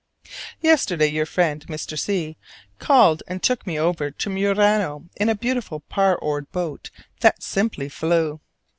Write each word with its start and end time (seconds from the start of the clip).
Yesterday 0.63 1.05
your 1.11 1.27
friend 1.27 1.63
Mr. 1.67 1.95
C 1.95 2.35
called 2.79 3.21
and 3.27 3.43
took 3.43 3.67
me 3.67 3.77
over 3.77 4.09
to 4.09 4.29
Murano 4.31 5.07
in 5.15 5.29
a 5.29 5.35
beautiful 5.35 5.81
pair 5.81 6.17
oared 6.17 6.47
boat 6.51 6.89
that 7.19 7.43
simply 7.43 7.87
flew. 7.87 8.41